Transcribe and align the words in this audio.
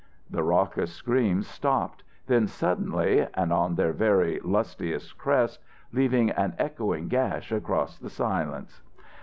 The 0.31 0.41
raucous 0.41 0.91
screams 0.91 1.45
stopped 1.45 2.03
then 2.25 2.47
suddenly, 2.47 3.27
and 3.35 3.53
on 3.53 3.75
their 3.75 3.93
very 3.93 4.39
lustiest 4.39 5.15
crest, 5.19 5.59
leaving 5.93 6.31
an 6.31 6.55
echoing 6.57 7.07
gash 7.07 7.51
across 7.51 7.99
silence. 8.11 8.81